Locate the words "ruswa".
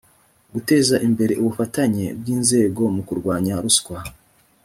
3.63-3.99